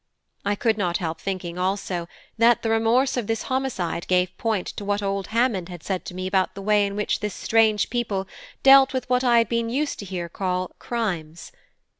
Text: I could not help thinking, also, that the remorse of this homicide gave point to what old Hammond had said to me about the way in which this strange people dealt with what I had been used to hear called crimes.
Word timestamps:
I 0.43 0.55
could 0.55 0.79
not 0.79 0.97
help 0.97 1.21
thinking, 1.21 1.59
also, 1.59 2.07
that 2.39 2.63
the 2.63 2.71
remorse 2.71 3.17
of 3.17 3.27
this 3.27 3.43
homicide 3.43 4.07
gave 4.07 4.35
point 4.39 4.65
to 4.77 4.83
what 4.83 5.03
old 5.03 5.27
Hammond 5.27 5.69
had 5.69 5.83
said 5.83 6.05
to 6.05 6.15
me 6.15 6.25
about 6.25 6.55
the 6.55 6.61
way 6.63 6.87
in 6.87 6.95
which 6.95 7.19
this 7.19 7.35
strange 7.35 7.91
people 7.91 8.27
dealt 8.63 8.93
with 8.93 9.07
what 9.11 9.23
I 9.23 9.37
had 9.37 9.47
been 9.49 9.69
used 9.69 9.99
to 9.99 10.05
hear 10.05 10.27
called 10.27 10.73
crimes. 10.79 11.51